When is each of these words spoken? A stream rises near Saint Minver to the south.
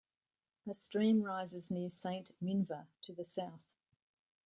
A 0.67 0.73
stream 0.73 1.21
rises 1.21 1.69
near 1.69 1.91
Saint 1.91 2.31
Minver 2.43 2.87
to 3.03 3.13
the 3.13 3.23
south. 3.23 3.61